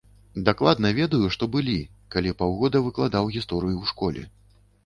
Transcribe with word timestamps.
Дакладна 0.45 0.89
ведаю, 0.99 1.27
што 1.35 1.43
былі, 1.55 1.77
калі 2.15 2.33
паўгода 2.41 2.77
выкладаў 2.89 3.31
гісторыю 3.37 3.75
ў 3.81 3.85
школе. 3.95 4.21